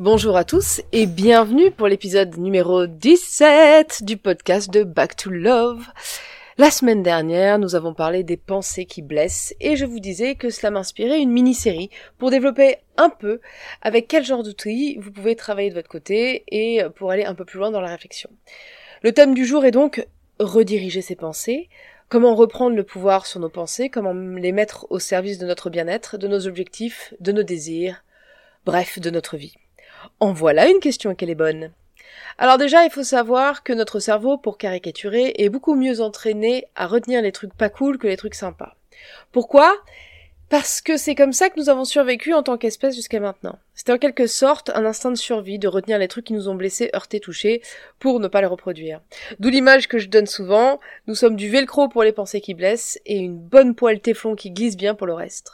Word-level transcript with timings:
Bonjour 0.00 0.38
à 0.38 0.44
tous 0.44 0.80
et 0.92 1.04
bienvenue 1.04 1.70
pour 1.70 1.86
l'épisode 1.86 2.38
numéro 2.38 2.86
17 2.86 4.02
du 4.02 4.16
podcast 4.16 4.70
de 4.70 4.82
Back 4.82 5.14
to 5.14 5.28
Love. 5.28 5.84
La 6.56 6.70
semaine 6.70 7.02
dernière, 7.02 7.58
nous 7.58 7.74
avons 7.74 7.92
parlé 7.92 8.22
des 8.22 8.38
pensées 8.38 8.86
qui 8.86 9.02
blessent 9.02 9.54
et 9.60 9.76
je 9.76 9.84
vous 9.84 10.00
disais 10.00 10.36
que 10.36 10.48
cela 10.48 10.70
m'inspirait 10.70 11.20
une 11.20 11.30
mini-série 11.30 11.90
pour 12.16 12.30
développer 12.30 12.78
un 12.96 13.10
peu 13.10 13.42
avec 13.82 14.08
quel 14.08 14.24
genre 14.24 14.42
d'outils 14.42 14.96
vous 14.98 15.12
pouvez 15.12 15.36
travailler 15.36 15.68
de 15.68 15.74
votre 15.74 15.90
côté 15.90 16.44
et 16.48 16.82
pour 16.96 17.10
aller 17.10 17.26
un 17.26 17.34
peu 17.34 17.44
plus 17.44 17.58
loin 17.58 17.70
dans 17.70 17.82
la 17.82 17.90
réflexion. 17.90 18.30
Le 19.02 19.12
thème 19.12 19.34
du 19.34 19.44
jour 19.44 19.66
est 19.66 19.70
donc 19.70 20.06
rediriger 20.38 21.02
ses 21.02 21.14
pensées, 21.14 21.68
comment 22.08 22.34
reprendre 22.34 22.74
le 22.74 22.84
pouvoir 22.84 23.26
sur 23.26 23.38
nos 23.38 23.50
pensées, 23.50 23.90
comment 23.90 24.14
les 24.14 24.52
mettre 24.52 24.86
au 24.88 24.98
service 24.98 25.36
de 25.36 25.44
notre 25.44 25.68
bien-être, 25.68 26.16
de 26.16 26.26
nos 26.26 26.46
objectifs, 26.46 27.12
de 27.20 27.32
nos 27.32 27.42
désirs, 27.42 28.02
bref, 28.64 28.98
de 28.98 29.10
notre 29.10 29.36
vie. 29.36 29.56
En 30.18 30.32
voilà 30.32 30.68
une 30.68 30.80
question 30.80 31.14
qu'elle 31.14 31.30
est 31.30 31.34
bonne. 31.34 31.72
Alors 32.38 32.58
déjà, 32.58 32.84
il 32.84 32.90
faut 32.90 33.04
savoir 33.04 33.62
que 33.62 33.72
notre 33.72 34.00
cerveau, 34.00 34.38
pour 34.38 34.58
caricaturer, 34.58 35.34
est 35.36 35.48
beaucoup 35.48 35.74
mieux 35.74 36.00
entraîné 36.00 36.66
à 36.74 36.86
retenir 36.86 37.22
les 37.22 37.32
trucs 37.32 37.54
pas 37.54 37.68
cool 37.68 37.98
que 37.98 38.06
les 38.06 38.16
trucs 38.16 38.34
sympas. 38.34 38.76
Pourquoi? 39.32 39.74
Parce 40.48 40.80
que 40.80 40.96
c'est 40.96 41.14
comme 41.14 41.32
ça 41.32 41.48
que 41.48 41.60
nous 41.60 41.68
avons 41.68 41.84
survécu 41.84 42.34
en 42.34 42.42
tant 42.42 42.58
qu'espèce 42.58 42.96
jusqu'à 42.96 43.20
maintenant. 43.20 43.56
C'était 43.74 43.92
en 43.92 43.98
quelque 43.98 44.26
sorte 44.26 44.70
un 44.74 44.84
instinct 44.84 45.12
de 45.12 45.16
survie 45.16 45.60
de 45.60 45.68
retenir 45.68 45.96
les 45.96 46.08
trucs 46.08 46.24
qui 46.24 46.32
nous 46.32 46.48
ont 46.48 46.56
blessés, 46.56 46.90
heurtés, 46.92 47.20
touchés, 47.20 47.62
pour 48.00 48.18
ne 48.18 48.26
pas 48.26 48.40
les 48.40 48.48
reproduire. 48.48 49.00
D'où 49.38 49.48
l'image 49.48 49.86
que 49.86 49.98
je 49.98 50.08
donne 50.08 50.26
souvent, 50.26 50.80
nous 51.06 51.14
sommes 51.14 51.36
du 51.36 51.48
velcro 51.48 51.88
pour 51.88 52.02
les 52.02 52.10
pensées 52.10 52.40
qui 52.40 52.54
blessent 52.54 52.98
et 53.06 53.18
une 53.18 53.38
bonne 53.38 53.76
poêle 53.76 54.00
téflon 54.00 54.34
qui 54.34 54.50
glisse 54.50 54.76
bien 54.76 54.96
pour 54.96 55.06
le 55.06 55.14
reste. 55.14 55.52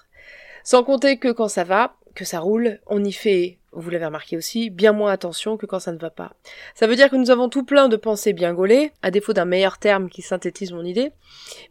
Sans 0.65 0.83
compter 0.83 1.19
que 1.19 1.31
quand 1.31 1.49
ça 1.49 1.65
va, 1.65 1.95
que 2.15 2.25
ça 2.25 2.41
roule, 2.41 2.81
on 2.87 3.05
y 3.05 3.13
fait 3.13 3.59
vous 3.77 3.91
l'avez 3.91 4.07
remarqué 4.07 4.37
aussi, 4.37 4.71
bien 4.71 4.93
moins 4.93 5.13
attention 5.13 5.57
que 5.57 5.67
quand 5.67 5.79
ça 5.79 5.93
ne 5.93 5.99
va 5.99 6.11
pas. 6.11 6.33
Ça 6.75 6.87
veut 6.87 6.97
dire 6.97 7.11
que 7.11 7.17
nous 7.17 7.31
avons 7.31 7.49
tout 7.49 7.65
plein 7.65 7.89
de 7.89 7.97
pensées 7.97 8.33
bien 8.33 8.55
gaulées, 8.55 8.93
à 9.03 9.11
défaut 9.11 9.33
d'un 9.33 9.45
meilleur 9.45 9.79
terme 9.79 10.09
qui 10.09 10.23
synthétise 10.23 10.73
mon 10.73 10.85
idée, 10.85 11.13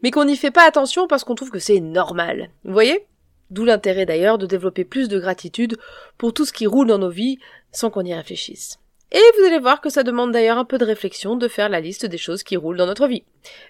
mais 0.03 0.11
qu'on 0.11 0.25
n'y 0.25 0.37
fait 0.37 0.51
pas 0.51 0.67
attention 0.67 1.07
parce 1.07 1.23
qu'on 1.23 1.35
trouve 1.35 1.51
que 1.51 1.59
c'est 1.59 1.79
normal. 1.79 2.49
Vous 2.63 2.73
voyez? 2.73 3.05
D'où 3.51 3.65
l'intérêt 3.65 4.05
d'ailleurs 4.05 4.37
de 4.37 4.45
développer 4.45 4.85
plus 4.85 5.07
de 5.07 5.19
gratitude 5.19 5.77
pour 6.17 6.33
tout 6.33 6.45
ce 6.45 6.53
qui 6.53 6.65
roule 6.65 6.87
dans 6.87 6.97
nos 6.97 7.09
vies 7.09 7.37
sans 7.71 7.89
qu'on 7.89 8.05
y 8.05 8.13
réfléchisse. 8.13 8.79
Et 9.11 9.21
vous 9.37 9.45
allez 9.45 9.59
voir 9.59 9.81
que 9.81 9.89
ça 9.89 10.03
demande 10.03 10.31
d'ailleurs 10.31 10.57
un 10.57 10.65
peu 10.65 10.77
de 10.77 10.85
réflexion 10.85 11.35
de 11.35 11.47
faire 11.47 11.69
la 11.69 11.79
liste 11.79 12.05
des 12.05 12.17
choses 12.17 12.43
qui 12.43 12.57
roulent 12.57 12.77
dans 12.77 12.87
notre 12.87 13.07
vie. 13.07 13.23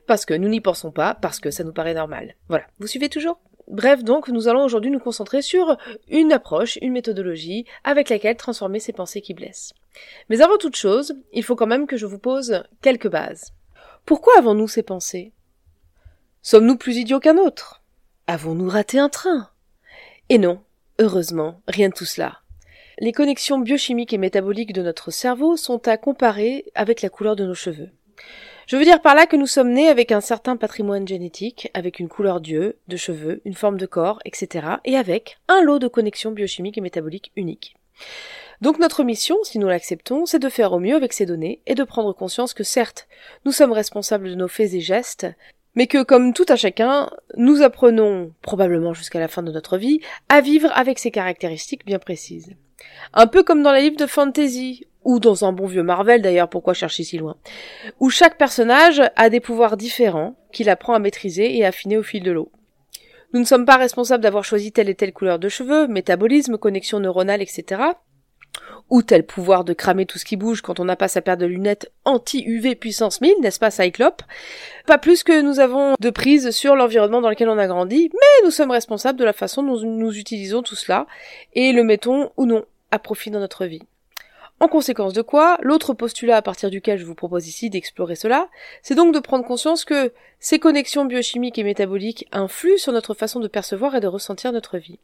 Parce 0.08 0.26
que 0.26 0.34
nous 0.34 0.48
n'y 0.48 0.62
pensons 0.62 0.92
pas, 0.92 1.14
parce 1.14 1.40
que 1.40 1.52
ça 1.52 1.64
nous 1.64 1.74
paraît 1.74 1.94
normal. 1.94 2.36
Voilà. 2.48 2.66
Vous 2.80 2.88
suivez 2.88 3.10
toujours? 3.10 3.40
Bref, 3.68 4.04
donc, 4.04 4.30
nous 4.30 4.48
allons 4.48 4.64
aujourd'hui 4.64 4.92
nous 4.92 5.00
concentrer 5.00 5.42
sur 5.42 5.78
une 6.08 6.32
approche, 6.32 6.78
une 6.82 6.94
méthodologie 6.94 7.66
avec 7.84 8.10
laquelle 8.10 8.38
transformer 8.38 8.80
ces 8.80 8.94
pensées 8.94 9.22
qui 9.22 9.34
blessent. 9.34 9.74
Mais 10.30 10.42
avant 10.42 10.58
toute 10.58 10.76
chose, 10.76 11.16
il 11.34 11.44
faut 11.44 11.56
quand 11.56 11.68
même 11.68 11.88
que 11.88 11.98
je 11.98 12.06
vous 12.06 12.20
pose 12.20 12.64
quelques 12.82 13.10
bases. 13.10 13.54
Pourquoi 14.06 14.38
avons-nous 14.38 14.68
ces 14.68 14.84
pensées? 14.84 15.32
Sommes-nous 16.44 16.78
plus 16.78 16.98
idiots 16.98 17.20
qu'un 17.20 17.38
autre? 17.38 17.82
Avons-nous 18.28 18.70
raté 18.70 19.00
un 19.00 19.10
train? 19.10 19.50
Et 20.30 20.38
non, 20.38 20.62
heureusement, 21.00 21.62
rien 21.68 21.90
de 21.90 21.94
tout 21.94 22.06
cela. 22.06 22.42
Les 23.00 23.12
connexions 23.12 23.58
biochimiques 23.58 24.14
et 24.14 24.18
métaboliques 24.18 24.74
de 24.74 24.84
notre 24.84 25.12
cerveau 25.12 25.58
sont 25.58 25.88
à 25.88 25.98
comparer 25.98 26.72
avec 26.76 27.02
la 27.02 27.10
couleur 27.10 27.36
de 27.36 27.46
nos 27.46 27.56
cheveux. 27.56 27.90
Je 28.68 28.78
veux 28.78 28.84
dire 28.84 29.02
par 29.02 29.14
là 29.14 29.28
que 29.28 29.36
nous 29.36 29.46
sommes 29.46 29.72
nés 29.72 29.90
avec 29.90 30.12
un 30.12 30.22
certain 30.22 30.58
patrimoine 30.58 31.08
génétique, 31.08 31.70
avec 31.76 32.00
une 32.00 32.10
couleur 32.10 32.42
d'yeux, 32.42 32.78
de 32.88 32.98
cheveux, 32.98 33.42
une 33.46 33.54
forme 33.54 33.78
de 33.78 33.86
corps, 33.86 34.20
etc., 34.26 34.68
et 34.86 34.98
avec 34.98 35.38
un 35.48 35.62
lot 35.62 35.78
de 35.78 35.88
connexions 35.88 36.32
biochimiques 36.32 36.78
et 36.78 36.82
métaboliques 36.82 37.32
uniques. 37.36 37.76
Donc 38.62 38.80
notre 38.80 39.04
mission, 39.04 39.38
si 39.44 39.60
nous 39.60 39.68
l'acceptons, 39.68 40.26
c'est 40.26 40.40
de 40.40 40.50
faire 40.50 40.74
au 40.74 40.80
mieux 40.80 40.96
avec 40.96 41.14
ces 41.14 41.28
données 41.28 41.62
et 41.68 41.76
de 41.76 41.84
prendre 41.84 42.14
conscience 42.14 42.54
que 42.54 42.64
certes, 42.64 43.08
nous 43.46 43.52
sommes 43.52 43.72
responsables 43.72 44.30
de 44.30 44.36
nos 44.36 44.48
faits 44.48 44.74
et 44.74 44.80
gestes, 44.80 45.28
mais 45.76 45.86
que 45.88 46.02
comme 46.02 46.34
tout 46.34 46.46
à 46.48 46.56
chacun, 46.56 47.12
nous 47.38 47.62
apprenons, 47.62 48.32
probablement 48.42 48.94
jusqu'à 48.94 49.20
la 49.20 49.28
fin 49.28 49.44
de 49.44 49.52
notre 49.52 49.78
vie, 49.78 50.00
à 50.30 50.42
vivre 50.42 50.72
avec 50.74 50.98
ces 50.98 51.12
caractéristiques 51.12 51.86
bien 51.86 52.00
précises. 52.00 52.56
Un 53.14 53.28
peu 53.28 53.44
comme 53.44 53.62
dans 53.62 53.74
les 53.74 53.82
livres 53.82 53.98
de 53.98 54.06
fantasy, 54.06 54.88
ou 55.06 55.20
dans 55.20 55.46
un 55.46 55.54
bon 55.54 55.68
vieux 55.68 55.84
Marvel 55.84 56.22
d'ailleurs, 56.22 56.50
pourquoi 56.50 56.74
chercher 56.74 57.04
si 57.04 57.18
loin, 57.18 57.38
où 58.00 58.10
chaque 58.10 58.38
personnage 58.38 59.02
a 59.16 59.30
des 59.30 59.40
pouvoirs 59.40 59.78
différents 59.78 60.36
qu'il 60.52 60.70
apprend 60.70 60.94
à 60.94 61.00
maîtriser 61.00 61.56
et 61.56 61.66
affiner 61.66 61.98
au 61.98 62.04
fil 62.04 62.24
de 62.24 62.32
l'eau. 62.32 62.52
Nous 63.34 63.40
ne 63.40 63.46
sommes 63.46 63.66
pas 63.66 63.78
responsables 63.78 64.24
d'avoir 64.24 64.44
choisi 64.44 64.72
telle 64.72 64.90
et 64.90 64.96
telle 64.96 65.14
couleur 65.14 65.40
de 65.40 65.50
cheveux, 65.50 65.88
métabolisme, 65.88 66.58
connexion 66.58 67.00
neuronale, 67.00 67.42
etc. 67.42 67.82
Ou 68.90 69.02
tel 69.02 69.26
pouvoir 69.26 69.64
de 69.64 69.74
cramer 69.74 70.06
tout 70.06 70.20
ce 70.20 70.26
qui 70.26 70.38
bouge 70.38 70.62
quand 70.62 70.80
on 70.80 70.86
n'a 70.86 70.96
pas 70.96 71.08
sa 71.08 71.22
paire 71.22 71.38
de 71.38 71.46
lunettes 71.46 71.92
anti-UV 72.06 72.76
puissance 72.76 73.20
1000, 73.20 73.34
n'est-ce 73.42 73.60
pas 73.60 73.72
Cyclope? 73.72 74.22
Pas 74.86 74.98
plus 74.98 75.24
que 75.24 75.42
nous 75.42 75.60
avons 75.60 75.96
de 76.00 76.10
prise 76.10 76.52
sur 76.52 76.76
l'environnement 76.76 77.22
dans 77.22 77.30
lequel 77.30 77.50
on 77.50 77.58
a 77.58 77.68
grandi, 77.68 78.10
mais 78.14 78.46
nous 78.46 78.52
sommes 78.52 78.72
responsables 78.72 79.20
de 79.20 79.26
la 79.26 79.34
façon 79.34 79.64
dont 79.64 79.82
nous 79.82 80.18
utilisons 80.18 80.62
tout 80.62 80.76
cela, 80.76 81.08
et 81.54 81.74
le 81.74 81.84
mettons 81.84 82.32
ou 82.38 82.46
non 82.46 82.64
à 82.92 83.00
profit 83.00 83.32
dans 83.32 83.40
notre 83.40 83.66
vie. 83.66 83.82
En 84.62 84.70
conséquence 84.70 85.12
de 85.12 85.22
quoi, 85.22 85.58
l'autre 85.62 85.94
postulat 85.94 86.38
à 86.38 86.42
partir 86.42 86.70
duquel 86.70 86.98
je 86.98 87.06
vous 87.06 87.14
propose 87.14 87.48
ici 87.48 87.70
d'explorer 87.70 88.16
cela, 88.16 88.48
c'est 88.82 88.96
donc 88.96 89.14
de 89.14 89.20
prendre 89.20 89.46
conscience 89.46 89.84
que 89.84 90.14
ces 90.40 90.60
connexions 90.60 91.04
biochimiques 91.04 91.58
et 91.58 91.64
métaboliques 91.64 92.28
influent 92.32 92.78
sur 92.78 92.94
notre 92.94 93.14
façon 93.14 93.42
de 93.42 93.50
percevoir 93.50 93.96
et 93.96 94.00
de 94.00 94.08
ressentir 94.08 94.54
notre 94.54 94.78
vie. 94.78 95.00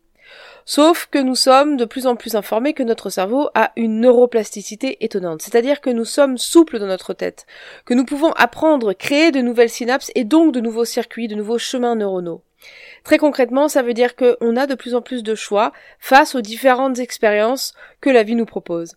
Sauf 0.64 1.08
que 1.12 1.18
nous 1.18 1.36
sommes 1.36 1.76
de 1.76 1.84
plus 1.84 2.08
en 2.08 2.16
plus 2.16 2.36
informés 2.36 2.74
que 2.74 2.84
notre 2.84 3.10
cerveau 3.10 3.50
a 3.54 3.74
une 3.76 4.00
neuroplasticité 4.00 5.04
étonnante, 5.04 5.42
c'est-à-dire 5.42 5.82
que 5.82 5.90
nous 5.90 6.06
sommes 6.06 6.38
souples 6.38 6.80
dans 6.80 6.88
notre 6.88 7.14
tête, 7.14 7.46
que 7.86 7.94
nous 7.94 8.06
pouvons 8.06 8.32
apprendre, 8.34 8.94
créer 8.94 9.32
de 9.32 9.42
nouvelles 9.42 9.70
synapses 9.70 10.12
et 10.16 10.24
donc 10.24 10.54
de 10.54 10.62
nouveaux 10.62 10.86
circuits, 10.86 11.28
de 11.28 11.36
nouveaux 11.36 11.58
chemins 11.58 11.96
neuronaux. 11.96 12.42
Très 13.04 13.18
concrètement, 13.18 13.68
ça 13.68 13.82
veut 13.82 13.94
dire 13.94 14.16
qu'on 14.16 14.56
a 14.56 14.68
de 14.68 14.76
plus 14.76 14.96
en 14.96 15.02
plus 15.02 15.24
de 15.24 15.36
choix 15.36 15.72
face 16.00 16.36
aux 16.36 16.42
différentes 16.42 17.00
expériences 17.00 17.74
que 18.00 18.10
la 18.10 18.24
vie 18.24 18.36
nous 18.36 18.46
propose. 18.46 18.96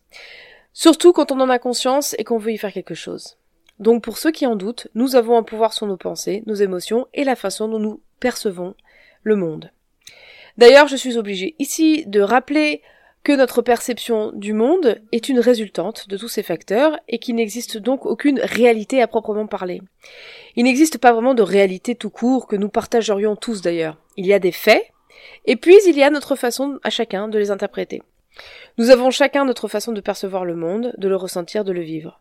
Surtout 0.73 1.13
quand 1.13 1.33
on 1.33 1.41
en 1.41 1.51
a 1.51 1.59
conscience 1.59 2.15
et 2.19 2.25
qu'on 2.25 2.39
veut 2.39 2.53
y 2.53 2.59
faire 2.59 2.73
quelque 2.73 2.95
chose. 2.95 3.39
Donc 3.79 4.03
pour 4.03 4.19
ceux 4.19 4.31
qui 4.31 4.47
en 4.47 4.57
doutent, 4.57 4.89
nous 4.95 5.17
avons 5.17 5.37
un 5.37 5.43
pouvoir 5.43 5.73
sur 5.73 5.87
nos 5.87 5.97
pensées, 5.97 6.43
nos 6.47 6.55
émotions 6.55 7.07
et 7.15 7.25
la 7.25 7.37
façon 7.37 7.69
dont 7.69 7.79
nous 7.79 8.01
percevons 8.21 8.75
le 9.23 9.37
monde. 9.37 9.71
D'ailleurs, 10.57 10.87
je 10.87 10.97
suis 10.97 11.17
obligée 11.17 11.57
ici 11.59 12.05
de 12.07 12.21
rappeler 12.21 12.83
que 13.25 13.33
notre 13.33 13.63
perception 13.63 14.33
du 14.35 14.53
monde 14.53 15.01
est 15.11 15.31
une 15.31 15.41
résultante 15.41 16.09
de 16.09 16.19
tous 16.19 16.29
ces 16.29 16.43
facteurs 16.43 16.99
et 17.09 17.19
qu'il 17.19 17.37
n'existe 17.37 17.79
donc 17.79 18.05
aucune 18.05 18.39
réalité 18.39 19.01
à 19.01 19.09
proprement 19.09 19.47
parler. 19.47 19.81
Il 20.57 20.65
n'existe 20.65 20.99
pas 20.99 21.13
vraiment 21.13 21.33
de 21.33 21.43
réalité 21.43 21.95
tout 21.95 22.11
court 22.11 22.47
que 22.47 22.55
nous 22.55 22.69
partagerions 22.69 23.35
tous 23.35 23.63
d'ailleurs. 23.63 23.97
Il 24.19 24.27
y 24.27 24.35
a 24.35 24.39
des 24.39 24.53
faits, 24.53 24.85
et 25.47 25.57
puis 25.57 25.77
il 25.87 25.97
y 25.97 26.03
a 26.03 26.11
notre 26.11 26.37
façon 26.37 26.79
à 26.83 26.91
chacun 26.91 27.27
de 27.29 27.39
les 27.39 27.51
interpréter. 27.51 28.03
Nous 28.77 28.91
avons 28.91 29.11
chacun 29.11 29.47
notre 29.47 29.69
façon 29.69 29.93
de 29.93 30.03
percevoir 30.03 30.45
le 30.45 30.55
monde, 30.55 30.93
de 30.99 31.09
le 31.09 31.17
ressentir, 31.17 31.65
de 31.65 31.73
le 31.73 31.81
vivre. 31.81 32.21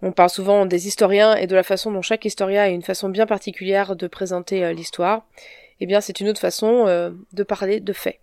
On 0.00 0.12
parle 0.12 0.30
souvent 0.30 0.64
des 0.64 0.88
historiens 0.88 1.34
et 1.36 1.46
de 1.46 1.54
la 1.54 1.62
façon 1.62 1.92
dont 1.92 2.02
chaque 2.02 2.24
historien 2.24 2.62
a 2.62 2.68
une 2.68 2.82
façon 2.82 3.10
bien 3.10 3.26
particulière 3.26 3.96
de 3.96 4.06
présenter 4.06 4.64
euh, 4.64 4.72
l'histoire. 4.72 5.26
Eh 5.78 5.86
bien, 5.86 6.00
c'est 6.00 6.20
une 6.20 6.28
autre 6.28 6.40
façon 6.40 6.86
euh, 6.86 7.10
de 7.32 7.42
parler 7.42 7.80
de 7.80 7.92
faits. 7.92 8.18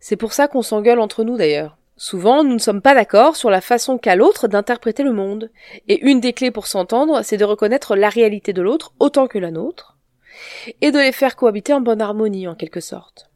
C'est 0.00 0.16
pour 0.16 0.32
ça 0.32 0.48
qu'on 0.48 0.62
s'engueule 0.62 0.98
entre 0.98 1.24
nous 1.24 1.36
d'ailleurs. 1.36 1.76
Souvent, 1.96 2.42
nous 2.42 2.54
ne 2.54 2.58
sommes 2.58 2.80
pas 2.80 2.94
d'accord 2.94 3.36
sur 3.36 3.50
la 3.50 3.60
façon 3.60 3.98
qu'a 3.98 4.16
l'autre 4.16 4.48
d'interpréter 4.48 5.02
le 5.02 5.12
monde. 5.12 5.50
Et 5.86 6.00
une 6.00 6.20
des 6.20 6.32
clés 6.32 6.50
pour 6.50 6.66
s'entendre, 6.66 7.22
c'est 7.22 7.36
de 7.36 7.44
reconnaître 7.44 7.94
la 7.94 8.08
réalité 8.08 8.54
de 8.54 8.62
l'autre 8.62 8.94
autant 8.98 9.26
que 9.26 9.38
la 9.38 9.50
nôtre, 9.50 9.98
et 10.80 10.92
de 10.92 10.98
les 10.98 11.12
faire 11.12 11.36
cohabiter 11.36 11.74
en 11.74 11.82
bonne 11.82 12.00
harmonie 12.00 12.48
en 12.48 12.54
quelque 12.54 12.80
sorte. 12.80 13.30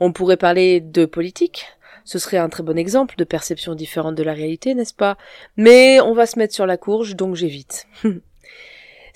On 0.00 0.12
pourrait 0.12 0.36
parler 0.36 0.80
de 0.80 1.06
politique, 1.06 1.64
ce 2.04 2.18
serait 2.18 2.36
un 2.36 2.50
très 2.50 2.62
bon 2.62 2.76
exemple 2.76 3.16
de 3.16 3.24
perception 3.24 3.74
différente 3.74 4.14
de 4.14 4.22
la 4.22 4.34
réalité, 4.34 4.74
n'est-ce 4.74 4.92
pas? 4.92 5.16
Mais 5.56 6.00
on 6.02 6.12
va 6.12 6.26
se 6.26 6.38
mettre 6.38 6.54
sur 6.54 6.66
la 6.66 6.76
courge, 6.76 7.16
donc 7.16 7.34
j'évite. 7.34 7.86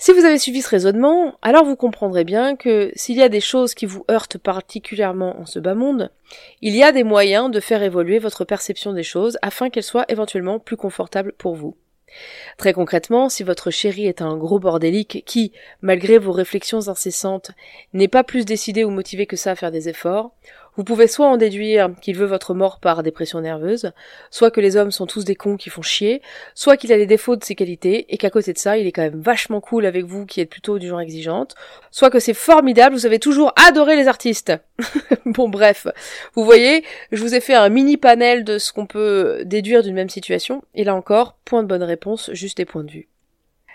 Si 0.01 0.13
vous 0.13 0.23
avez 0.23 0.39
suivi 0.39 0.61
ce 0.61 0.69
raisonnement, 0.69 1.37
alors 1.41 1.65
vous 1.65 1.75
comprendrez 1.75 2.23
bien 2.23 2.55
que 2.55 2.89
s'il 2.95 3.17
y 3.17 3.21
a 3.21 3.27
des 3.27 3.41
choses 3.41 3.73
qui 3.73 3.85
vous 3.85 4.05
heurtent 4.09 4.37
particulièrement 4.37 5.37
en 5.37 5.45
ce 5.45 5.59
bas 5.59 5.75
monde, 5.75 6.09
il 6.61 6.73
y 6.73 6.83
a 6.83 6.93
des 6.93 7.03
moyens 7.03 7.51
de 7.51 7.59
faire 7.59 7.83
évoluer 7.83 8.17
votre 8.17 8.45
perception 8.45 8.93
des 8.93 9.03
choses 9.03 9.37
afin 9.41 9.69
qu'elles 9.69 9.83
soient 9.83 10.05
éventuellement 10.07 10.57
plus 10.57 10.77
confortables 10.77 11.33
pour 11.33 11.53
vous. 11.55 11.75
Très 12.57 12.71
concrètement, 12.71 13.27
si 13.27 13.43
votre 13.43 13.71
chéri 13.71 14.07
est 14.07 14.21
un 14.21 14.37
gros 14.37 14.57
bordélique 14.57 15.21
qui, 15.25 15.51
malgré 15.81 16.17
vos 16.17 16.31
réflexions 16.31 16.87
incessantes, 16.87 17.51
n'est 17.91 18.07
pas 18.07 18.23
plus 18.23 18.45
décidé 18.45 18.85
ou 18.85 18.91
motivé 18.91 19.25
que 19.25 19.35
ça 19.35 19.51
à 19.51 19.55
faire 19.55 19.69
des 19.69 19.89
efforts, 19.89 20.31
vous 20.79 20.85
pouvez 20.85 21.07
soit 21.07 21.27
en 21.27 21.35
déduire 21.35 21.89
qu'il 22.01 22.15
veut 22.15 22.25
votre 22.25 22.53
mort 22.53 22.79
par 22.79 23.03
dépression 23.03 23.41
nerveuse, 23.41 23.91
soit 24.31 24.49
que 24.49 24.61
les 24.61 24.77
hommes 24.77 24.91
sont 24.91 25.07
tous 25.07 25.25
des 25.25 25.35
cons 25.35 25.57
qui 25.57 25.69
font 25.69 25.81
chier, 25.81 26.21
soit 26.55 26.77
qu'il 26.77 26.93
a 26.93 26.97
les 26.97 27.05
défauts 27.05 27.35
de 27.35 27.43
ses 27.43 27.53
qualités 27.53 28.05
et 28.07 28.17
qu'à 28.17 28.29
côté 28.29 28.53
de 28.53 28.57
ça, 28.57 28.77
il 28.77 28.87
est 28.87 28.93
quand 28.93 29.01
même 29.01 29.19
vachement 29.19 29.59
cool 29.59 29.85
avec 29.85 30.05
vous 30.05 30.25
qui 30.25 30.39
êtes 30.39 30.49
plutôt 30.49 30.79
du 30.79 30.87
genre 30.87 31.01
exigeante, 31.01 31.55
soit 31.91 32.09
que 32.09 32.21
c'est 32.21 32.33
formidable, 32.33 32.95
vous 32.95 33.05
avez 33.05 33.19
toujours 33.19 33.51
adoré 33.67 33.97
les 33.97 34.07
artistes. 34.07 34.53
bon 35.25 35.49
bref, 35.49 35.85
vous 36.35 36.45
voyez, 36.45 36.85
je 37.11 37.21
vous 37.21 37.35
ai 37.35 37.41
fait 37.41 37.55
un 37.55 37.67
mini 37.67 37.97
panel 37.97 38.45
de 38.45 38.57
ce 38.57 38.71
qu'on 38.71 38.85
peut 38.85 39.41
déduire 39.43 39.83
d'une 39.83 39.95
même 39.95 40.07
situation, 40.07 40.63
et 40.75 40.85
là 40.85 40.95
encore, 40.95 41.35
point 41.43 41.61
de 41.61 41.67
bonne 41.67 41.83
réponse, 41.83 42.31
juste 42.31 42.55
des 42.55 42.63
points 42.63 42.85
de 42.85 42.91
vue. 42.91 43.09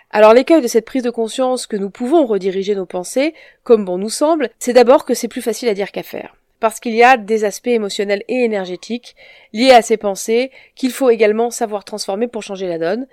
Alors 0.09 0.33
l'écueil 0.33 0.63
de 0.63 0.67
cette 0.67 0.85
prise 0.85 1.03
de 1.03 1.11
conscience 1.11 1.67
que 1.67 1.77
nous 1.77 1.91
pouvons 1.91 2.25
rediriger 2.25 2.73
nos 2.73 2.87
pensées, 2.87 3.35
comme 3.63 3.85
bon 3.85 3.99
nous 3.99 4.09
semble, 4.09 4.49
c'est 4.57 4.73
d'abord 4.73 5.05
que 5.05 5.13
c'est 5.13 5.27
plus 5.27 5.43
facile 5.43 5.69
à 5.69 5.75
dire 5.75 5.91
qu'à 5.91 6.01
faire 6.01 6.33
parce 6.65 6.79
qu'il 6.79 6.95
y 6.95 7.03
a 7.03 7.15
des 7.15 7.45
aspects 7.45 7.67
émotionnels 7.67 8.23
et 8.27 8.43
énergétiques 8.43 9.15
liés 9.53 9.69
à 9.69 9.83
ces 9.83 9.97
pensées 9.97 10.49
qu'il 10.73 10.91
faut 10.91 11.11
également 11.11 11.51
savoir 11.51 11.85
transformer 11.85 12.27
pour 12.27 12.41
changer 12.41 12.67
la 12.67 12.79
donne, 12.79 13.05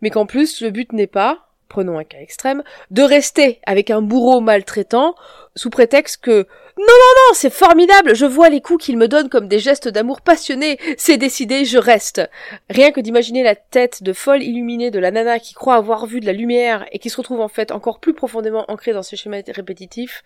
mais 0.00 0.08
qu'en 0.08 0.24
plus 0.24 0.62
le 0.62 0.70
but 0.70 0.90
n'est 0.94 1.06
pas, 1.06 1.50
prenons 1.68 1.98
un 1.98 2.04
cas 2.04 2.16
extrême, 2.16 2.62
de 2.90 3.02
rester 3.02 3.60
avec 3.66 3.90
un 3.90 4.00
bourreau 4.00 4.40
maltraitant 4.40 5.16
sous 5.54 5.68
prétexte 5.68 6.22
que 6.22 6.46
non, 6.78 6.84
non, 6.86 7.12
non, 7.28 7.34
c'est 7.34 7.52
formidable, 7.52 8.14
je 8.14 8.24
vois 8.24 8.48
les 8.48 8.62
coups 8.62 8.86
qu'il 8.86 8.96
me 8.96 9.06
donne 9.06 9.28
comme 9.28 9.48
des 9.48 9.58
gestes 9.58 9.88
d'amour 9.88 10.22
passionné, 10.22 10.78
c'est 10.96 11.18
décidé, 11.18 11.66
je 11.66 11.76
reste. 11.76 12.22
Rien 12.70 12.90
que 12.90 13.02
d'imaginer 13.02 13.42
la 13.42 13.54
tête 13.54 14.02
de 14.02 14.14
folle 14.14 14.42
illuminée 14.42 14.90
de 14.90 14.98
la 14.98 15.10
nana 15.10 15.38
qui 15.40 15.52
croit 15.52 15.76
avoir 15.76 16.06
vu 16.06 16.20
de 16.20 16.26
la 16.26 16.32
lumière 16.32 16.86
et 16.90 16.98
qui 16.98 17.10
se 17.10 17.18
retrouve 17.18 17.42
en 17.42 17.48
fait 17.48 17.70
encore 17.70 18.00
plus 18.00 18.14
profondément 18.14 18.64
ancrée 18.68 18.94
dans 18.94 19.02
ces 19.02 19.16
schémas 19.16 19.42
répétitifs, 19.46 20.24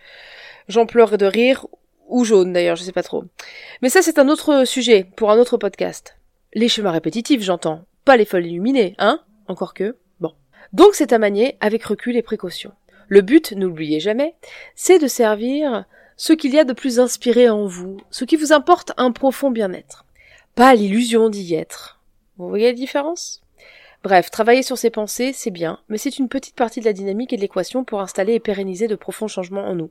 j'en 0.68 0.86
pleure 0.86 1.18
de 1.18 1.26
rire 1.26 1.66
ou 2.08 2.24
jaune 2.24 2.52
d'ailleurs, 2.52 2.76
je 2.76 2.82
sais 2.82 2.92
pas 2.92 3.02
trop. 3.02 3.24
Mais 3.82 3.88
ça 3.88 4.02
c'est 4.02 4.18
un 4.18 4.28
autre 4.28 4.64
sujet, 4.64 5.06
pour 5.16 5.30
un 5.30 5.38
autre 5.38 5.56
podcast. 5.56 6.16
Les 6.54 6.68
schémas 6.68 6.90
répétitifs, 6.90 7.42
j'entends, 7.42 7.84
pas 8.04 8.16
les 8.16 8.24
folles 8.24 8.46
illuminées, 8.46 8.94
hein 8.98 9.20
Encore 9.46 9.74
que. 9.74 9.96
Bon. 10.20 10.32
Donc 10.72 10.94
c'est 10.94 11.12
à 11.12 11.18
manier 11.18 11.56
avec 11.60 11.84
recul 11.84 12.16
et 12.16 12.22
précaution. 12.22 12.72
Le 13.08 13.22
but, 13.22 13.52
n'oubliez 13.52 14.00
jamais, 14.00 14.34
c'est 14.74 14.98
de 14.98 15.06
servir 15.06 15.84
ce 16.16 16.32
qu'il 16.32 16.52
y 16.52 16.58
a 16.58 16.64
de 16.64 16.72
plus 16.72 17.00
inspiré 17.00 17.48
en 17.48 17.66
vous, 17.66 17.98
ce 18.10 18.24
qui 18.24 18.36
vous 18.36 18.52
importe 18.52 18.92
un 18.96 19.12
profond 19.12 19.50
bien-être. 19.50 20.04
Pas 20.54 20.74
l'illusion 20.74 21.28
d'y 21.28 21.54
être. 21.54 22.00
Vous 22.36 22.48
voyez 22.48 22.66
la 22.66 22.72
différence? 22.72 23.40
Bref, 24.02 24.30
travailler 24.30 24.62
sur 24.62 24.78
ses 24.78 24.90
pensées, 24.90 25.32
c'est 25.32 25.50
bien, 25.50 25.80
mais 25.88 25.98
c'est 25.98 26.18
une 26.18 26.28
petite 26.28 26.54
partie 26.54 26.80
de 26.80 26.84
la 26.84 26.92
dynamique 26.92 27.32
et 27.32 27.36
de 27.36 27.40
l'équation 27.40 27.84
pour 27.84 28.00
installer 28.00 28.34
et 28.34 28.40
pérenniser 28.40 28.88
de 28.88 28.94
profonds 28.94 29.28
changements 29.28 29.66
en 29.66 29.74
nous. 29.74 29.90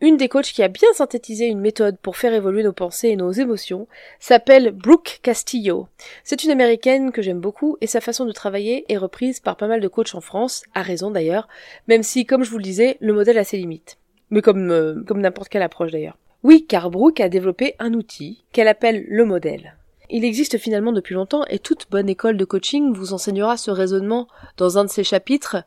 Une 0.00 0.16
des 0.16 0.28
coachs 0.28 0.52
qui 0.52 0.62
a 0.62 0.68
bien 0.68 0.92
synthétisé 0.92 1.46
une 1.46 1.60
méthode 1.60 1.96
pour 1.98 2.16
faire 2.16 2.34
évoluer 2.34 2.64
nos 2.64 2.72
pensées 2.72 3.08
et 3.08 3.16
nos 3.16 3.30
émotions 3.30 3.86
s'appelle 4.18 4.72
Brooke 4.72 5.20
Castillo. 5.22 5.86
C'est 6.24 6.42
une 6.42 6.50
américaine 6.50 7.12
que 7.12 7.22
j'aime 7.22 7.40
beaucoup 7.40 7.76
et 7.80 7.86
sa 7.86 8.00
façon 8.00 8.24
de 8.24 8.32
travailler 8.32 8.84
est 8.92 8.98
reprise 8.98 9.38
par 9.38 9.56
pas 9.56 9.68
mal 9.68 9.80
de 9.80 9.88
coachs 9.88 10.14
en 10.14 10.20
France, 10.20 10.64
à 10.74 10.82
raison 10.82 11.10
d'ailleurs, 11.10 11.48
même 11.86 12.02
si, 12.02 12.26
comme 12.26 12.42
je 12.42 12.50
vous 12.50 12.58
le 12.58 12.64
disais, 12.64 12.96
le 13.00 13.12
modèle 13.12 13.38
a 13.38 13.44
ses 13.44 13.56
limites. 13.56 13.98
Mais 14.30 14.42
comme, 14.42 14.70
euh, 14.70 15.02
comme 15.06 15.20
n'importe 15.20 15.48
quelle 15.48 15.62
approche 15.62 15.92
d'ailleurs. 15.92 16.18
Oui, 16.42 16.66
car 16.66 16.90
Brooke 16.90 17.20
a 17.20 17.28
développé 17.28 17.74
un 17.78 17.94
outil 17.94 18.44
qu'elle 18.52 18.68
appelle 18.68 19.06
le 19.08 19.24
modèle. 19.24 19.76
Il 20.10 20.24
existe 20.24 20.58
finalement 20.58 20.92
depuis 20.92 21.14
longtemps 21.14 21.44
et 21.48 21.58
toute 21.58 21.90
bonne 21.90 22.08
école 22.08 22.36
de 22.36 22.44
coaching 22.44 22.92
vous 22.92 23.14
enseignera 23.14 23.56
ce 23.56 23.70
raisonnement 23.70 24.28
dans 24.58 24.76
un 24.76 24.84
de 24.84 24.90
ses 24.90 25.04
chapitres 25.04 25.64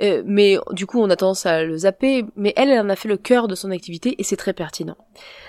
euh, 0.00 0.22
mais 0.24 0.58
du 0.70 0.86
coup 0.86 1.00
on 1.00 1.10
a 1.10 1.16
tendance 1.16 1.44
à 1.46 1.64
le 1.64 1.76
zapper, 1.76 2.24
mais 2.36 2.52
elle, 2.56 2.70
elle 2.70 2.80
en 2.80 2.88
a 2.88 2.96
fait 2.96 3.08
le 3.08 3.16
cœur 3.16 3.48
de 3.48 3.54
son 3.54 3.70
activité 3.70 4.14
et 4.18 4.24
c'est 4.24 4.36
très 4.36 4.52
pertinent. 4.52 4.96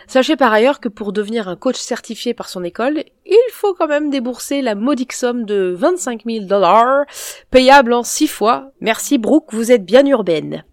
Sachez 0.07 0.35
par 0.35 0.51
ailleurs 0.51 0.79
que 0.79 0.89
pour 0.89 1.13
devenir 1.13 1.47
un 1.47 1.55
coach 1.55 1.77
certifié 1.77 2.33
par 2.33 2.49
son 2.49 2.63
école, 2.63 3.03
il 3.25 3.49
faut 3.51 3.73
quand 3.73 3.87
même 3.87 4.09
débourser 4.09 4.61
la 4.61 4.75
modique 4.75 5.13
somme 5.13 5.45
de 5.45 5.73
25 5.77 6.23
000 6.25 6.45
dollars, 6.45 7.05
payable 7.51 7.93
en 7.93 8.03
six 8.03 8.27
fois. 8.27 8.71
Merci 8.81 9.17
Brooke, 9.17 9.53
vous 9.53 9.71
êtes 9.71 9.85
bien 9.85 10.05
urbaine. 10.05 10.63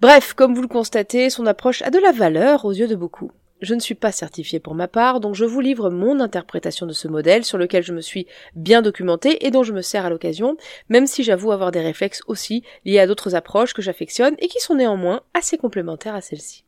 Bref, 0.00 0.34
comme 0.34 0.54
vous 0.54 0.62
le 0.62 0.68
constatez, 0.68 1.28
son 1.28 1.46
approche 1.46 1.82
a 1.82 1.90
de 1.90 1.98
la 1.98 2.12
valeur 2.12 2.64
aux 2.64 2.72
yeux 2.72 2.86
de 2.86 2.94
beaucoup. 2.94 3.32
Je 3.60 3.74
ne 3.74 3.80
suis 3.80 3.96
pas 3.96 4.12
certifiée 4.12 4.60
pour 4.60 4.74
ma 4.74 4.86
part, 4.86 5.18
donc 5.18 5.34
je 5.34 5.44
vous 5.44 5.60
livre 5.60 5.90
mon 5.90 6.20
interprétation 6.20 6.86
de 6.86 6.92
ce 6.92 7.08
modèle 7.08 7.44
sur 7.44 7.58
lequel 7.58 7.82
je 7.82 7.92
me 7.92 8.00
suis 8.00 8.28
bien 8.54 8.82
documentée 8.82 9.44
et 9.44 9.50
dont 9.50 9.64
je 9.64 9.72
me 9.72 9.82
sers 9.82 10.04
à 10.04 10.10
l'occasion, 10.10 10.56
même 10.88 11.08
si 11.08 11.24
j'avoue 11.24 11.50
avoir 11.50 11.72
des 11.72 11.80
réflexes 11.80 12.22
aussi 12.28 12.62
liés 12.84 13.00
à 13.00 13.08
d'autres 13.08 13.34
approches 13.34 13.74
que 13.74 13.82
j'affectionne 13.82 14.36
et 14.38 14.46
qui 14.46 14.60
sont 14.60 14.76
néanmoins 14.76 15.22
assez 15.34 15.58
complémentaires 15.58 16.14
à 16.14 16.20
celle-ci. 16.20 16.64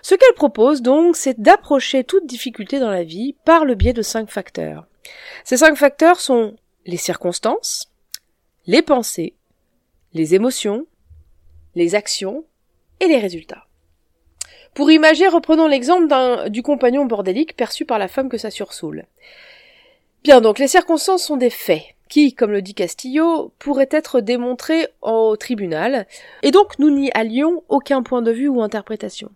Ce 0.00 0.14
qu'elle 0.14 0.34
propose 0.34 0.80
donc, 0.80 1.16
c'est 1.16 1.40
d'approcher 1.40 2.04
toute 2.04 2.26
difficulté 2.26 2.78
dans 2.78 2.90
la 2.90 3.02
vie 3.02 3.34
par 3.44 3.64
le 3.64 3.74
biais 3.74 3.92
de 3.92 4.02
cinq 4.02 4.30
facteurs. 4.30 4.86
Ces 5.44 5.58
cinq 5.58 5.76
facteurs 5.76 6.20
sont 6.20 6.56
les 6.86 6.96
circonstances, 6.96 7.90
les 8.66 8.82
pensées, 8.82 9.34
les 10.14 10.34
émotions, 10.36 10.86
les 11.74 11.96
actions 11.96 12.44
et 13.00 13.08
les 13.08 13.18
résultats. 13.18 13.66
Pour 14.74 14.90
imager, 14.90 15.28
reprenons 15.28 15.66
l'exemple 15.66 16.48
du 16.48 16.62
compagnon 16.62 17.04
bordélique 17.04 17.56
perçu 17.56 17.84
par 17.84 17.98
la 17.98 18.08
femme 18.08 18.28
que 18.28 18.38
ça 18.38 18.50
sursoule. 18.50 19.04
Bien 20.24 20.40
donc, 20.40 20.58
les 20.58 20.68
circonstances 20.68 21.24
sont 21.24 21.36
des 21.36 21.50
faits 21.50 21.82
qui, 22.08 22.34
comme 22.34 22.52
le 22.52 22.62
dit 22.62 22.74
Castillo, 22.74 23.52
pourraient 23.58 23.88
être 23.90 24.20
démontrés 24.20 24.88
au 25.00 25.36
tribunal, 25.36 26.06
et 26.42 26.50
donc 26.50 26.78
nous 26.78 26.90
n'y 26.90 27.10
allions 27.12 27.64
aucun 27.70 28.02
point 28.02 28.20
de 28.20 28.30
vue 28.30 28.48
ou 28.48 28.62
interprétation. 28.62 29.30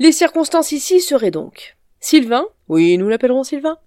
Les 0.00 0.10
circonstances 0.12 0.72
ici 0.72 1.00
seraient 1.00 1.30
donc 1.30 1.76
Sylvain, 2.00 2.44
oui, 2.68 2.98
nous 2.98 3.08
l'appellerons 3.08 3.44
Sylvain, 3.44 3.78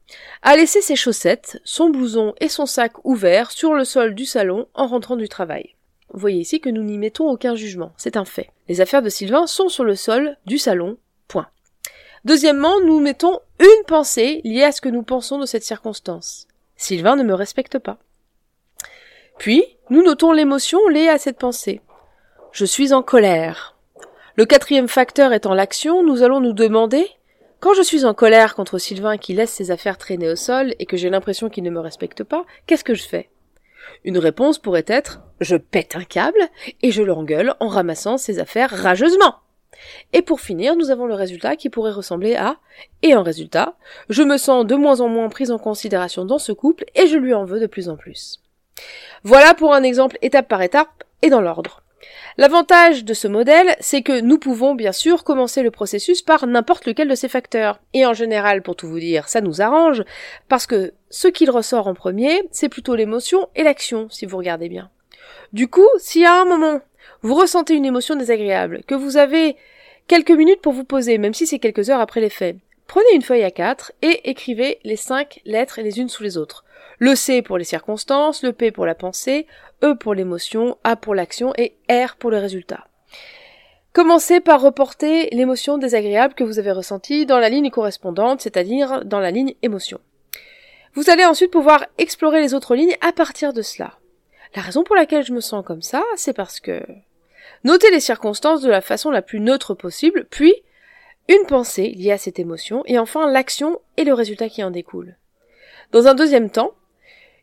a 0.41 0.55
laissé 0.55 0.81
ses 0.81 0.95
chaussettes, 0.95 1.59
son 1.63 1.89
blouson 1.89 2.33
et 2.39 2.49
son 2.49 2.65
sac 2.65 2.93
ouverts 3.05 3.51
sur 3.51 3.73
le 3.73 3.83
sol 3.85 4.15
du 4.15 4.25
salon 4.25 4.67
en 4.73 4.87
rentrant 4.87 5.15
du 5.15 5.29
travail. 5.29 5.75
Voyez 6.13 6.39
ici 6.39 6.59
que 6.59 6.69
nous 6.69 6.83
n'y 6.83 6.97
mettons 6.97 7.29
aucun 7.29 7.55
jugement, 7.55 7.93
c'est 7.97 8.17
un 8.17 8.25
fait. 8.25 8.49
Les 8.67 8.81
affaires 8.81 9.01
de 9.01 9.09
Sylvain 9.09 9.47
sont 9.47 9.69
sur 9.69 9.83
le 9.83 9.95
sol 9.95 10.37
du 10.45 10.57
salon, 10.57 10.97
point. 11.27 11.47
Deuxièmement, 12.25 12.79
nous 12.81 12.99
mettons 12.99 13.39
une 13.59 13.85
pensée 13.85 14.41
liée 14.43 14.63
à 14.63 14.71
ce 14.71 14.81
que 14.81 14.89
nous 14.89 15.03
pensons 15.03 15.39
de 15.39 15.45
cette 15.45 15.63
circonstance. 15.63 16.47
Sylvain 16.75 17.15
ne 17.15 17.23
me 17.23 17.33
respecte 17.33 17.77
pas. 17.77 17.97
Puis, 19.37 19.63
nous 19.89 20.03
notons 20.03 20.31
l'émotion 20.31 20.85
liée 20.87 21.09
à 21.09 21.17
cette 21.17 21.37
pensée. 21.37 21.81
Je 22.51 22.65
suis 22.65 22.93
en 22.93 23.03
colère. 23.03 23.75
Le 24.35 24.45
quatrième 24.45 24.87
facteur 24.87 25.33
étant 25.33 25.53
l'action, 25.53 26.03
nous 26.03 26.23
allons 26.23 26.39
nous 26.39 26.53
demander 26.53 27.07
quand 27.59 27.73
je 27.73 27.81
suis 27.81 28.05
en 28.05 28.13
colère 28.13 28.55
contre 28.55 28.77
Sylvain 28.77 29.17
qui 29.17 29.33
laisse 29.33 29.51
ses 29.51 29.69
affaires 29.69 29.97
traîner 29.97 30.29
au 30.29 30.37
sol 30.37 30.73
et 30.79 30.85
que 30.85 30.95
j'ai 30.95 31.09
l'impression 31.09 31.49
qu'il 31.49 31.65
ne 31.65 31.69
me 31.69 31.81
respecte 31.81 32.23
pas, 32.23 32.45
qu'est-ce 32.65 32.85
que 32.85 32.93
je 32.93 33.03
fais? 33.03 33.29
Une 34.03 34.17
réponse 34.17 34.57
pourrait 34.59 34.85
être 34.87 35.21
je 35.41 35.55
pète 35.55 35.95
un 35.95 36.03
câble 36.03 36.41
et 36.81 36.91
je 36.91 37.01
l'engueule 37.01 37.55
en 37.59 37.67
ramassant 37.67 38.17
ses 38.17 38.39
affaires 38.39 38.71
rageusement. 38.71 39.35
Et 40.13 40.21
pour 40.21 40.41
finir, 40.41 40.75
nous 40.75 40.91
avons 40.91 41.05
le 41.05 41.13
résultat 41.13 41.55
qui 41.55 41.69
pourrait 41.69 41.91
ressembler 41.91 42.35
à 42.35 42.57
et 43.01 43.15
en 43.15 43.23
résultat, 43.23 43.75
je 44.09 44.23
me 44.23 44.37
sens 44.37 44.65
de 44.65 44.75
moins 44.75 44.99
en 44.99 45.07
moins 45.07 45.29
prise 45.29 45.51
en 45.51 45.57
considération 45.57 46.25
dans 46.25 46.39
ce 46.39 46.51
couple 46.51 46.85
et 46.95 47.07
je 47.07 47.17
lui 47.17 47.33
en 47.33 47.45
veux 47.45 47.59
de 47.59 47.67
plus 47.67 47.87
en 47.87 47.95
plus. 47.95 48.41
Voilà 49.23 49.53
pour 49.53 49.73
un 49.73 49.83
exemple 49.83 50.17
étape 50.21 50.47
par 50.47 50.61
étape 50.61 51.03
et 51.21 51.29
dans 51.29 51.41
l'ordre. 51.41 51.83
L'avantage 52.37 53.03
de 53.03 53.13
ce 53.13 53.27
modèle, 53.27 53.75
c'est 53.79 54.01
que 54.01 54.21
nous 54.21 54.37
pouvons 54.37 54.75
bien 54.75 54.91
sûr 54.91 55.23
commencer 55.23 55.61
le 55.63 55.71
processus 55.71 56.21
par 56.21 56.47
n'importe 56.47 56.85
lequel 56.85 57.07
de 57.07 57.15
ces 57.15 57.27
facteurs. 57.27 57.79
Et 57.93 58.05
en 58.05 58.13
général, 58.13 58.61
pour 58.61 58.75
tout 58.75 58.87
vous 58.87 58.99
dire, 58.99 59.27
ça 59.27 59.41
nous 59.41 59.61
arrange, 59.61 60.03
parce 60.47 60.65
que 60.65 60.93
ce 61.09 61.27
qu'il 61.27 61.49
ressort 61.49 61.87
en 61.87 61.93
premier, 61.93 62.43
c'est 62.51 62.69
plutôt 62.69 62.95
l'émotion 62.95 63.49
et 63.55 63.63
l'action, 63.63 64.07
si 64.09 64.25
vous 64.25 64.37
regardez 64.37 64.69
bien. 64.69 64.89
Du 65.53 65.67
coup, 65.67 65.87
si 65.97 66.25
à 66.25 66.41
un 66.41 66.45
moment, 66.45 66.81
vous 67.21 67.35
ressentez 67.35 67.73
une 67.73 67.85
émotion 67.85 68.15
désagréable, 68.15 68.81
que 68.87 68.95
vous 68.95 69.17
avez 69.17 69.57
quelques 70.07 70.31
minutes 70.31 70.61
pour 70.61 70.73
vous 70.73 70.83
poser, 70.83 71.17
même 71.17 71.33
si 71.33 71.47
c'est 71.47 71.59
quelques 71.59 71.89
heures 71.89 71.99
après 71.99 72.21
les 72.21 72.29
faits, 72.29 72.57
prenez 72.89 73.13
une 73.13 73.21
feuille 73.21 73.43
à 73.43 73.51
quatre 73.51 73.93
et 74.01 74.29
écrivez 74.29 74.79
les 74.83 74.97
cinq 74.97 75.39
lettres 75.45 75.79
les 75.79 75.99
unes 75.99 76.09
sous 76.09 76.23
les 76.23 76.37
autres. 76.37 76.65
Le 76.97 77.15
C 77.15 77.41
pour 77.41 77.57
les 77.57 77.63
circonstances, 77.63 78.43
le 78.43 78.51
P 78.51 78.71
pour 78.71 78.85
la 78.85 78.95
pensée, 78.95 79.45
E 79.83 79.93
pour 79.95 80.15
l'émotion, 80.15 80.75
A 80.83 80.97
pour 80.97 81.15
l'action 81.15 81.53
et 81.55 81.75
R 81.89 82.15
pour 82.17 82.31
le 82.31 82.39
résultat. 82.39 82.87
Commencez 83.93 84.39
par 84.39 84.61
reporter 84.61 85.29
l'émotion 85.31 85.77
désagréable 85.77 86.33
que 86.33 86.43
vous 86.43 86.57
avez 86.59 86.71
ressentie 86.71 87.25
dans 87.25 87.39
la 87.39 87.49
ligne 87.49 87.69
correspondante, 87.69 88.41
c'est-à-dire 88.41 89.05
dans 89.05 89.19
la 89.19 89.31
ligne 89.31 89.53
émotion. 89.61 89.99
Vous 90.95 91.11
allez 91.11 91.25
ensuite 91.25 91.51
pouvoir 91.51 91.85
explorer 91.99 92.41
les 92.41 92.55
autres 92.55 92.75
lignes 92.75 92.97
à 93.01 93.11
partir 93.11 93.53
de 93.53 93.61
cela. 93.61 93.93
La 94.55 94.63
raison 94.63 94.83
pour 94.83 94.95
laquelle 94.95 95.23
je 95.23 95.33
me 95.33 95.41
sens 95.41 95.63
comme 95.63 95.83
ça, 95.83 96.03
c'est 96.15 96.33
parce 96.33 96.59
que 96.59 96.83
notez 97.63 97.91
les 97.91 97.99
circonstances 97.99 98.61
de 98.61 98.69
la 98.69 98.81
façon 98.81 99.11
la 99.11 99.21
plus 99.21 99.39
neutre 99.39 99.75
possible, 99.75 100.25
puis 100.31 100.55
une 101.29 101.45
pensée 101.47 101.91
liée 101.91 102.11
à 102.11 102.17
cette 102.17 102.39
émotion, 102.39 102.83
et 102.85 102.99
enfin 102.99 103.31
l'action 103.31 103.79
et 103.95 104.03
le 104.03 104.13
résultat 104.13 104.49
qui 104.49 104.63
en 104.63 104.71
découle. 104.71 105.15
Dans 105.93 106.07
un 106.07 106.15
deuxième 106.15 106.49
temps, 106.49 106.73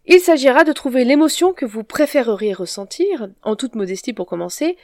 Il 0.06 0.20
s'agira 0.20 0.62
de 0.62 0.72
trouver 0.72 1.04
l'émotion 1.04 1.52
que 1.52 1.66
vous 1.66 1.82
préféreriez 1.82 2.52
ressentir, 2.52 3.28
en 3.42 3.56
toute 3.56 3.74
modestie 3.74 4.12
pour 4.12 4.26
commencer, 4.26 4.76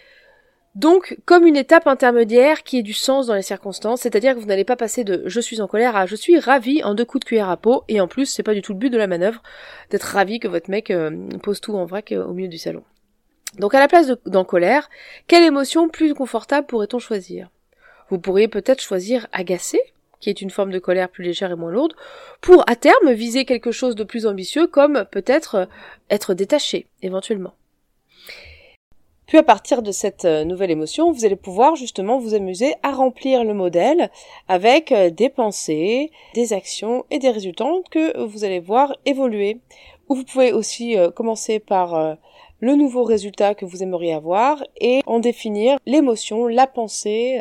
donc 0.75 1.17
comme 1.27 1.47
une 1.47 1.57
étape 1.57 1.87
intermédiaire 1.87 2.65
qui 2.65 2.79
ait 2.79 2.83
du 2.83 2.93
sens 2.93 3.27
dans 3.29 3.35
les 3.35 3.43
circonstances, 3.43 4.01
c'est-à-dire 4.01 4.35
que 4.35 4.41
vous 4.41 4.47
n'allez 4.47 4.65
pas 4.65 4.75
passer 4.75 5.05
de 5.05 5.23
je 5.27 5.41
suis 5.41 5.61
en 5.61 5.69
colère 5.69 5.95
à 5.95 6.07
je 6.07 6.17
suis 6.17 6.41
ravi 6.41 6.83
en 6.83 6.95
deux 6.95 7.05
coups 7.05 7.21
de 7.21 7.25
cuillère 7.27 7.51
à 7.51 7.57
peau, 7.57 7.85
et 7.89 8.01
en 8.01 8.09
plus 8.09 8.27
c'est 8.27 8.43
pas 8.43 8.55
du 8.55 8.63
tout 8.63 8.73
le 8.73 8.79
but 8.79 8.91
de 8.91 8.99
la 8.99 9.07
manœuvre 9.07 9.43
d'être 9.91 10.03
ravi 10.03 10.41
que 10.41 10.49
votre 10.49 10.71
mec 10.71 10.91
euh, 10.91 11.29
pose 11.43 11.61
tout 11.61 11.75
en 11.75 11.85
vrac 11.85 12.11
euh, 12.11 12.25
au 12.25 12.33
milieu 12.33 12.49
du 12.49 12.59
salon. 12.59 12.83
Donc 13.59 13.75
à 13.75 13.81
la 13.81 13.87
place 13.87 14.11
d'en 14.27 14.45
colère, 14.45 14.91
quelle 15.29 15.45
émotion 15.45 15.89
plus 15.89 16.15
confortable 16.15 16.67
pourrait-on 16.67 16.99
choisir? 16.99 17.49
Vous 18.13 18.19
pourriez 18.19 18.47
peut-être 18.47 18.83
choisir 18.83 19.27
agacé, 19.33 19.81
qui 20.21 20.29
est 20.29 20.43
une 20.43 20.51
forme 20.51 20.71
de 20.71 20.79
colère 20.79 21.09
plus 21.09 21.25
légère 21.25 21.51
et 21.51 21.55
moins 21.55 21.71
lourde, 21.71 21.95
pour 22.43 22.63
à 22.69 22.77
terme 22.77 23.11
viser 23.11 23.47
quelque 23.47 23.73
chose 23.73 23.95
de 23.95 24.05
plus 24.05 24.27
ambitieux 24.27 24.67
comme 24.67 25.07
peut-être 25.11 25.55
euh, 25.55 25.65
être 26.11 26.35
détaché, 26.35 26.89
éventuellement. 27.01 27.55
Puis 29.25 29.39
à 29.39 29.43
partir 29.43 29.81
de 29.81 29.93
cette 29.93 30.27
euh, 30.27 30.45
nouvelle 30.45 30.71
émotion, 30.71 31.11
vous 31.11 31.25
allez 31.25 31.37
pouvoir 31.37 31.75
justement 31.75 32.19
vous 32.19 32.35
amuser 32.35 32.75
à 32.83 32.93
remplir 32.93 33.45
le 33.45 33.55
modèle 33.55 34.11
avec 34.47 34.93
euh, 34.93 35.09
des 35.09 35.31
pensées, 35.31 36.11
des 36.35 36.53
actions 36.53 37.07
et 37.11 37.19
des 37.19 37.31
résultats 37.31 37.65
que 37.91 38.23
vous 38.27 38.45
allez 38.45 38.61
voir 38.61 38.95
évoluer. 39.07 39.57
Ou 40.11 40.17
vous 40.17 40.25
pouvez 40.25 40.53
aussi 40.53 40.97
commencer 41.15 41.61
par 41.61 42.19
le 42.59 42.75
nouveau 42.75 43.05
résultat 43.05 43.55
que 43.55 43.65
vous 43.65 43.83
aimeriez 43.83 44.13
avoir 44.13 44.63
et 44.79 45.01
en 45.07 45.21
définir 45.21 45.79
l'émotion, 45.87 46.49
la 46.49 46.67
pensée 46.67 47.41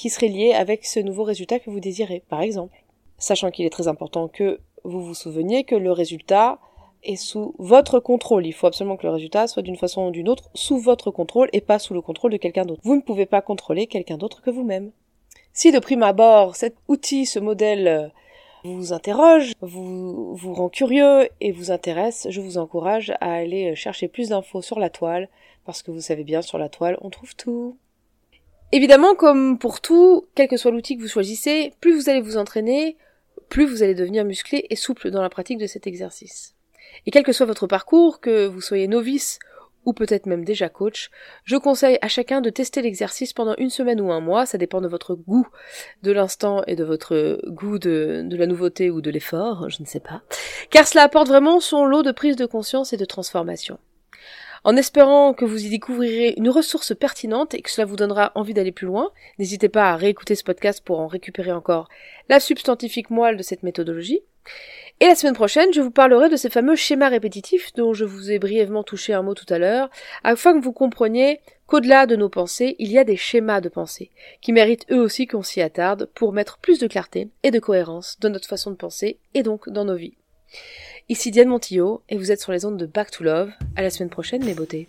qui 0.00 0.08
serait 0.08 0.28
lié 0.28 0.54
avec 0.54 0.86
ce 0.86 0.98
nouveau 0.98 1.24
résultat 1.24 1.58
que 1.58 1.68
vous 1.68 1.78
désirez, 1.78 2.22
par 2.30 2.40
exemple. 2.40 2.74
Sachant 3.18 3.50
qu'il 3.50 3.66
est 3.66 3.70
très 3.70 3.86
important 3.86 4.28
que 4.28 4.58
vous 4.82 5.02
vous 5.02 5.12
souveniez 5.12 5.64
que 5.64 5.74
le 5.74 5.92
résultat 5.92 6.58
est 7.02 7.16
sous 7.16 7.54
votre 7.58 8.00
contrôle. 8.00 8.46
Il 8.46 8.54
faut 8.54 8.66
absolument 8.66 8.96
que 8.96 9.06
le 9.06 9.12
résultat 9.12 9.46
soit 9.46 9.60
d'une 9.60 9.76
façon 9.76 10.06
ou 10.06 10.10
d'une 10.10 10.30
autre 10.30 10.48
sous 10.54 10.78
votre 10.78 11.10
contrôle 11.10 11.50
et 11.52 11.60
pas 11.60 11.78
sous 11.78 11.92
le 11.92 12.00
contrôle 12.00 12.32
de 12.32 12.38
quelqu'un 12.38 12.64
d'autre. 12.64 12.80
Vous 12.82 12.96
ne 12.96 13.02
pouvez 13.02 13.26
pas 13.26 13.42
contrôler 13.42 13.86
quelqu'un 13.86 14.16
d'autre 14.16 14.40
que 14.40 14.48
vous-même. 14.48 14.90
Si 15.52 15.70
de 15.70 15.78
prime 15.78 16.02
abord 16.02 16.56
cet 16.56 16.76
outil, 16.88 17.26
ce 17.26 17.38
modèle 17.38 17.86
euh, 17.86 18.08
vous 18.64 18.94
interroge, 18.94 19.52
vous, 19.60 20.34
vous 20.34 20.54
rend 20.54 20.70
curieux 20.70 21.28
et 21.42 21.52
vous 21.52 21.70
intéresse, 21.70 22.26
je 22.30 22.40
vous 22.40 22.56
encourage 22.56 23.10
à 23.20 23.34
aller 23.34 23.76
chercher 23.76 24.08
plus 24.08 24.30
d'infos 24.30 24.62
sur 24.62 24.78
la 24.78 24.88
toile, 24.88 25.28
parce 25.66 25.82
que 25.82 25.90
vous 25.90 26.00
savez 26.00 26.24
bien, 26.24 26.40
sur 26.40 26.56
la 26.56 26.70
toile, 26.70 26.96
on 27.02 27.10
trouve 27.10 27.36
tout. 27.36 27.76
Évidemment, 28.72 29.14
comme 29.14 29.58
pour 29.58 29.80
tout, 29.80 30.26
quel 30.34 30.48
que 30.48 30.56
soit 30.56 30.70
l'outil 30.70 30.96
que 30.96 31.02
vous 31.02 31.08
choisissez, 31.08 31.72
plus 31.80 31.94
vous 31.94 32.08
allez 32.08 32.20
vous 32.20 32.36
entraîner, 32.36 32.96
plus 33.48 33.66
vous 33.66 33.82
allez 33.82 33.94
devenir 33.94 34.24
musclé 34.24 34.66
et 34.70 34.76
souple 34.76 35.10
dans 35.10 35.22
la 35.22 35.28
pratique 35.28 35.58
de 35.58 35.66
cet 35.66 35.86
exercice. 35.86 36.54
Et 37.06 37.10
quel 37.10 37.24
que 37.24 37.32
soit 37.32 37.46
votre 37.46 37.66
parcours, 37.66 38.20
que 38.20 38.46
vous 38.46 38.60
soyez 38.60 38.86
novice 38.86 39.38
ou 39.86 39.92
peut-être 39.92 40.26
même 40.26 40.44
déjà 40.44 40.68
coach, 40.68 41.10
je 41.44 41.56
conseille 41.56 41.98
à 42.02 42.08
chacun 42.08 42.40
de 42.40 42.50
tester 42.50 42.82
l'exercice 42.82 43.32
pendant 43.32 43.54
une 43.56 43.70
semaine 43.70 44.00
ou 44.00 44.12
un 44.12 44.20
mois, 44.20 44.46
ça 44.46 44.58
dépend 44.58 44.80
de 44.80 44.88
votre 44.88 45.14
goût 45.14 45.48
de 46.02 46.12
l'instant 46.12 46.62
et 46.66 46.76
de 46.76 46.84
votre 46.84 47.40
goût 47.46 47.78
de, 47.78 48.26
la 48.30 48.46
nouveauté 48.46 48.90
ou 48.90 49.00
de 49.00 49.10
l'effort, 49.10 49.70
je 49.70 49.80
ne 49.80 49.86
sais 49.86 50.00
pas, 50.00 50.22
car 50.70 50.86
cela 50.86 51.04
apporte 51.04 51.28
vraiment 51.28 51.60
son 51.60 51.86
lot 51.86 52.02
de 52.02 52.12
prise 52.12 52.36
de 52.36 52.46
conscience 52.46 52.92
et 52.92 52.98
de 52.98 53.04
transformation. 53.04 53.78
En 54.62 54.76
espérant 54.76 55.32
que 55.32 55.44
vous 55.44 55.64
y 55.64 55.70
découvrirez 55.70 56.34
une 56.36 56.50
ressource 56.50 56.94
pertinente 56.94 57.54
et 57.54 57.62
que 57.62 57.70
cela 57.70 57.86
vous 57.86 57.96
donnera 57.96 58.32
envie 58.34 58.52
d'aller 58.52 58.72
plus 58.72 58.86
loin, 58.86 59.10
n'hésitez 59.38 59.68
pas 59.68 59.90
à 59.90 59.96
réécouter 59.96 60.34
ce 60.34 60.44
podcast 60.44 60.82
pour 60.84 61.00
en 61.00 61.06
récupérer 61.06 61.52
encore 61.52 61.88
la 62.28 62.40
substantifique 62.40 63.10
moelle 63.10 63.38
de 63.38 63.42
cette 63.42 63.62
méthodologie. 63.62 64.20
Et 65.02 65.06
la 65.06 65.14
semaine 65.14 65.34
prochaine, 65.34 65.72
je 65.72 65.80
vous 65.80 65.90
parlerai 65.90 66.28
de 66.28 66.36
ces 66.36 66.50
fameux 66.50 66.76
schémas 66.76 67.08
répétitifs 67.08 67.72
dont 67.72 67.94
je 67.94 68.04
vous 68.04 68.30
ai 68.30 68.38
brièvement 68.38 68.82
touché 68.82 69.14
un 69.14 69.22
mot 69.22 69.34
tout 69.34 69.46
à 69.48 69.58
l'heure, 69.58 69.88
afin 70.24 70.52
que 70.52 70.62
vous 70.62 70.74
compreniez 70.74 71.40
qu'au-delà 71.66 72.04
de 72.04 72.16
nos 72.16 72.28
pensées, 72.28 72.76
il 72.78 72.92
y 72.92 72.98
a 72.98 73.04
des 73.04 73.16
schémas 73.16 73.62
de 73.62 73.70
pensée, 73.70 74.10
qui 74.42 74.52
méritent 74.52 74.84
eux 74.90 75.00
aussi 75.00 75.26
qu'on 75.26 75.42
s'y 75.42 75.62
attarde 75.62 76.10
pour 76.14 76.34
mettre 76.34 76.58
plus 76.58 76.78
de 76.78 76.86
clarté 76.86 77.28
et 77.42 77.50
de 77.50 77.58
cohérence 77.58 78.18
dans 78.20 78.28
notre 78.28 78.48
façon 78.48 78.72
de 78.72 78.76
penser 78.76 79.18
et 79.32 79.42
donc 79.42 79.70
dans 79.70 79.86
nos 79.86 79.96
vies. 79.96 80.18
Ici 81.10 81.30
Diane 81.32 81.48
Montillo 81.48 82.02
et 82.08 82.16
vous 82.16 82.30
êtes 82.30 82.40
sur 82.40 82.52
les 82.52 82.64
ondes 82.64 82.76
de 82.76 82.86
Back 82.86 83.10
to 83.10 83.24
Love. 83.24 83.50
À 83.74 83.82
la 83.82 83.90
semaine 83.90 84.10
prochaine, 84.10 84.44
mes 84.44 84.54
beautés. 84.54 84.86